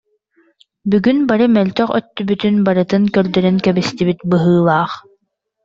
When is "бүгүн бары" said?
0.95-1.47